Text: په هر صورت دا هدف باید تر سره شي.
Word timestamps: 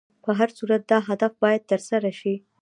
په 0.23 0.31
هر 0.39 0.49
صورت 0.57 0.81
دا 0.91 0.99
هدف 1.09 1.31
باید 1.43 1.61
تر 1.71 1.81
سره 1.89 2.09
شي. 2.19 2.35